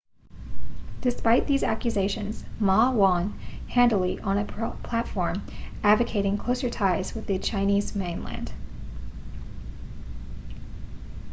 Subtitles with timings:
[1.01, 5.43] despite these accusations ma won handily on a platform
[5.83, 8.51] advocating closer ties with the chinese mainland